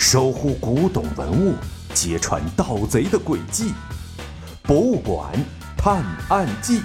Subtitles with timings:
[0.00, 1.54] 守护古董文物，
[1.92, 3.68] 揭穿盗贼的诡计，
[4.62, 5.30] 《博物馆
[5.76, 6.78] 探案记》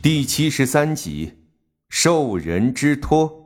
[0.00, 1.34] 第七十三集：
[1.88, 3.42] 受人之托。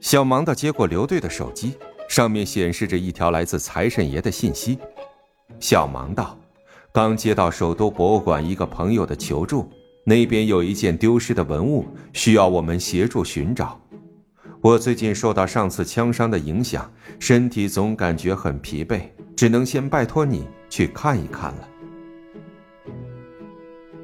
[0.00, 1.78] 小芒的接过刘队的手机，
[2.12, 4.78] 上面显示着一条来自财神爷的信息。
[5.58, 6.38] 小芒道
[6.92, 9.66] ：“刚接到首都博物馆一个朋友的求助，
[10.04, 13.80] 那边有一件丢失的文物，需要我们协助寻找。
[14.60, 19.00] 我最近受到上次枪伤的影响，身体总感觉很疲惫，
[19.34, 21.68] 只能先拜托你去看一看了。”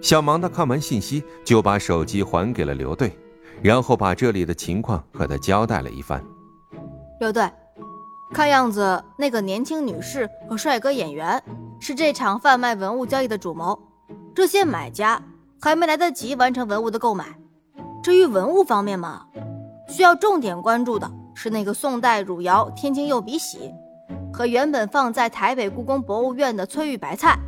[0.00, 3.12] 小芒的看完信息，就把手机还给了刘队。
[3.60, 6.24] 然后把这里的情况和他交代了一番。
[7.20, 7.42] 刘队，
[8.32, 11.42] 看样子那个年轻女士和帅哥演员
[11.80, 13.78] 是这场贩卖文物交易的主谋。
[14.34, 15.20] 这些买家
[15.60, 17.26] 还没来得及完成文物的购买。
[18.02, 19.26] 至于文物方面嘛，
[19.88, 23.72] 需要重点关注的是那个宋代汝窑天青釉笔洗，
[24.32, 27.38] 和原本放在台北故宫博物院的翠玉白菜。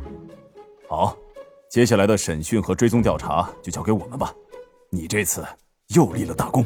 [0.89, 1.15] 好，
[1.69, 4.33] 接下来的审讯和追踪调查就交给我们吧。
[4.89, 5.45] 你这次。
[5.93, 6.65] 又立了大功。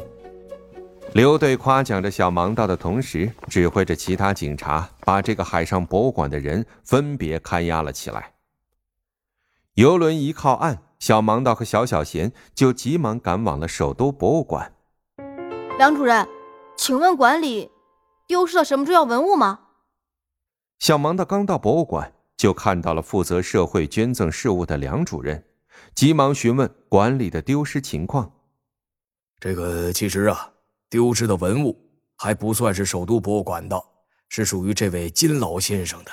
[1.16, 8.34] 刘队夸奖着小盲道的同时，指挥着其他警察把这个海上博物馆的人分别看押了起来。
[9.76, 14.74] 游轮一靠岸，小盲道和小小贤就急忙赶往了首都博物馆。
[15.78, 16.28] 梁主任，
[16.76, 17.72] 请问馆里
[18.28, 19.62] 丢失了什么重要文物吗？
[20.80, 25.46] 小盲道刚到博物馆，就看到了负责社会捐赠事务的梁主任，
[25.96, 28.34] 急忙询问馆里的丢失情况。
[29.40, 30.52] 这个其实啊，
[30.96, 31.78] 丢失的文物
[32.16, 33.78] 还不算是首都博物馆的，
[34.30, 36.12] 是属于这位金老先生的。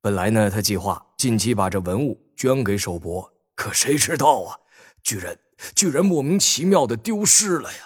[0.00, 4.54] 本来呢，他计划近期把这文物捐给首博，可谁知道啊，
[5.02, 5.36] 居然
[5.74, 7.78] 居然莫名其妙的丢失了呀！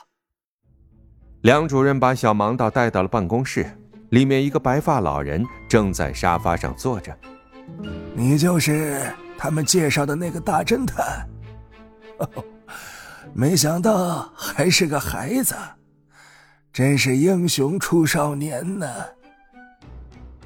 [1.41, 3.75] 梁主任把小盲道带到了办公室，
[4.11, 7.19] 里面一个白发老人正在沙发上坐着。
[8.15, 11.27] 你就是他们介绍的那个大侦探。
[13.33, 15.55] 没想到还是个孩子，
[16.73, 18.87] 真是英雄出少年呢。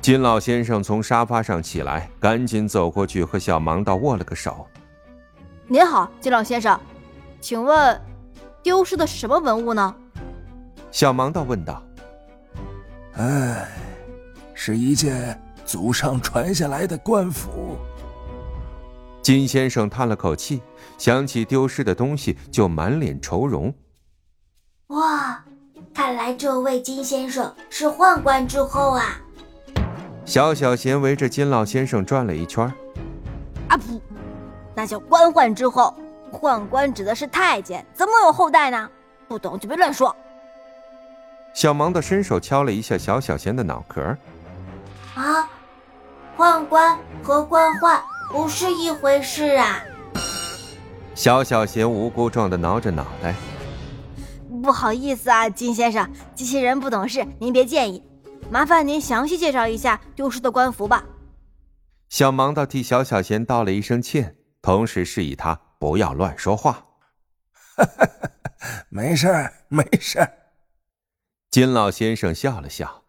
[0.01, 4.67] 金老先生从沙发上起来，赶紧走过去和小盲道握了个手。
[5.67, 6.79] 您好，金老先生，
[7.41, 8.01] 请问
[8.63, 9.95] 丢失的什么文物呢？
[10.91, 11.83] 小盲道问道。
[13.17, 13.69] 哎，
[14.55, 17.77] 是一件祖上传下来的官服。
[19.23, 20.63] 金先生叹了口气，
[20.97, 23.75] 想起丢失的东西，就满脸愁容。
[26.05, 29.19] 哇，看来这位金先生是宦官之后啊！
[30.27, 32.63] 小小贤围着金老先生转了一圈。
[33.69, 33.99] 啊不，
[34.75, 35.95] 那叫官宦之后，
[36.31, 38.91] 宦官指的是太监，怎么有后代呢？
[39.27, 40.15] 不懂就别乱说。
[41.55, 44.03] 小芒的伸手敲了一下小小贤的脑壳。
[45.15, 45.49] 啊，
[46.37, 47.99] 宦官和官宦。
[48.31, 49.83] 不是一回事啊！
[51.15, 53.35] 小小贤无辜状的挠着脑袋。
[54.65, 58.03] 不好意思啊，金先生，机器人不懂事，您别介意。
[58.51, 61.05] 麻烦您详细介绍一下丢失的官服吧。
[62.09, 66.83] 小盲道替小小贤道了一声歉，同时示意他不要乱说话。
[68.89, 70.33] 没事儿，没事儿。
[71.51, 73.03] 金老先生笑了笑。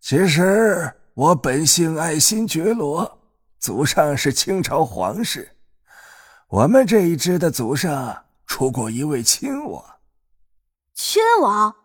[0.00, 3.18] 其实我本姓爱新觉罗。
[3.58, 5.56] 祖上是清朝皇室，
[6.48, 9.84] 我们这一支的祖上出过一位亲王。
[11.02, 11.76] 亲王，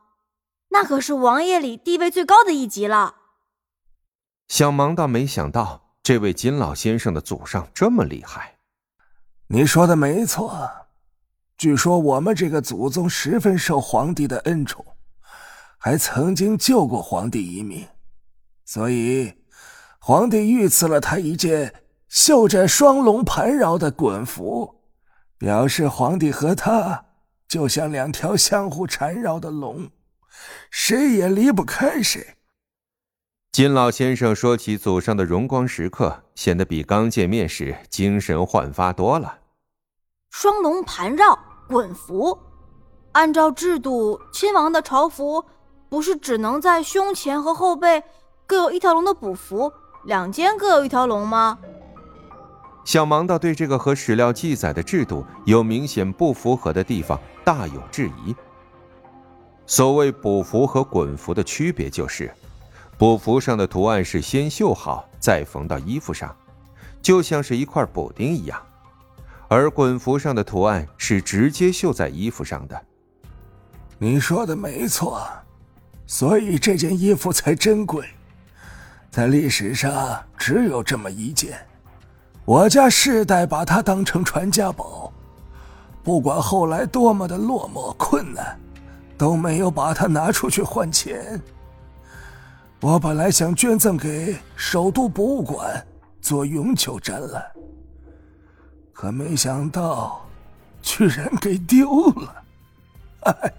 [0.72, 3.16] 那可是王爷里地位最高的一级了。
[4.50, 8.58] 小芒倒没想到，这位金老先生的祖上这么厉害。
[9.48, 10.70] 你说的没错，
[11.58, 14.86] 据说我们这个祖宗十分受皇帝的恩宠，
[15.78, 17.88] 还曾经救过皇帝一命，
[18.66, 19.34] 所以。
[19.98, 24.84] 皇帝御赐了他一件绣着双龙盘绕的衮服，
[25.38, 27.05] 表示皇帝和他
[27.48, 29.90] 就像两条相互缠绕的龙，
[30.70, 32.36] 谁也离不开谁。
[33.52, 39.40] 金老先生说起祖上的荣光时刻，显得比刚见面时精神焕发多了。
[40.30, 41.40] 双龙盘绕
[41.70, 42.38] 滚服，
[43.14, 45.46] 按照制度，亲王的朝服
[45.88, 48.04] 不是只能在胸前和后背
[48.46, 49.72] 各有一条龙的补服？
[50.04, 51.58] 两肩各有一条龙吗？
[52.86, 58.34] 小盲道对这个和史料记载的制度有明显不符合的地方大有质疑。
[59.66, 62.32] 所谓补服和衮服的区别就是，
[62.96, 66.34] 补符上的图案是先绣好再缝到衣服上，
[67.02, 68.60] 就像是一块补丁一样；
[69.48, 72.80] 而滚符上的图案是直接绣在衣服上的。
[73.98, 75.28] 你说的没错，
[76.06, 78.06] 所以这件衣服才珍贵。
[79.10, 81.66] 在历史上只有这么一件，
[82.46, 85.12] 我家世代把它当成传家宝，
[86.04, 88.60] 不管后来多么的落寞困难，
[89.18, 91.42] 都没有把它拿出去换钱。
[92.82, 95.84] 我本来想捐赠给首都博物馆
[96.22, 97.44] 做永久展览，
[98.94, 100.24] 可没想到
[100.84, 102.44] 居然给丢了。
[103.22, 103.52] 哎，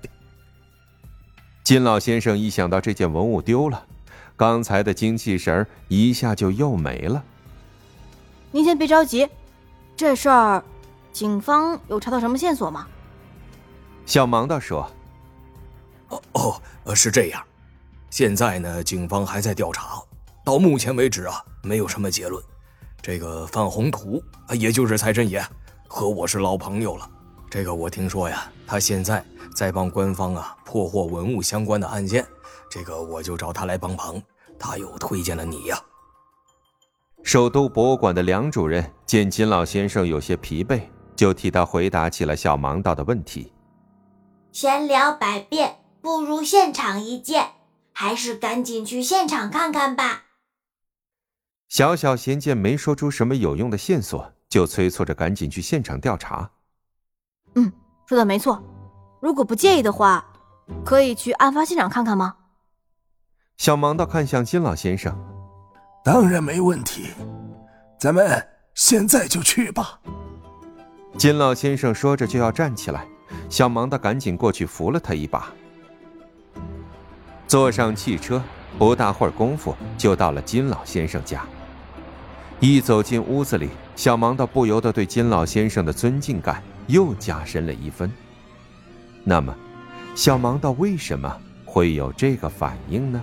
[1.64, 3.84] 金老先生一想到这件文物丢了。
[4.36, 7.24] 刚才的精气神一下就又没了。
[8.52, 9.28] 您先别着急，
[9.96, 10.64] 这事儿，
[11.12, 12.86] 警方有查到什么线索吗？
[14.06, 14.88] 小盲道说
[16.08, 17.42] ：“哦哦，是这样。
[18.08, 20.00] 现在呢，警方还在调查，
[20.44, 22.42] 到目前为止啊，没有什么结论。
[23.02, 24.22] 这个范宏图，
[24.52, 25.44] 也就是财神爷，
[25.88, 27.10] 和我是老朋友了。
[27.50, 32.24] 这个我听说呀，他现在在帮官方啊破获文物相关的案件。”
[32.70, 34.22] 这个我就找他来帮忙，
[34.58, 35.80] 他又推荐了你呀。
[37.22, 40.80] 首都博物馆的梁主任见金老先生有些疲惫，
[41.16, 43.52] 就替他回答起了小盲道的问题。
[44.52, 47.52] 闲聊百遍，不如现场一见，
[47.92, 50.24] 还是赶紧去现场看看吧。
[51.68, 56.48] 小小贤见没说出什么有用的线索，就催促着赶紧去现场调查。
[57.56, 57.72] 嗯，
[58.06, 58.62] 说的没错。
[59.20, 60.24] 如果不介意的话，
[60.84, 62.36] 可以去案发现场看看吗？
[63.56, 65.18] 小盲道看向金老先生，
[66.06, 67.08] 当然没问题，
[67.98, 68.40] 咱们
[68.74, 69.98] 现在就去吧。
[71.18, 73.04] 金老先生说着就要站起来，
[73.48, 75.52] 小盲道赶紧过去扶了他一把。
[77.48, 78.40] 坐上汽车，
[78.78, 81.44] 不大会儿功夫就到了金老先生家。
[82.60, 88.08] 一走进屋子里，小盲道不由得对金老先生的尊敬感又加深了一分。
[89.24, 89.52] 那么，
[90.14, 93.20] 小盲道为什么会有这个反应呢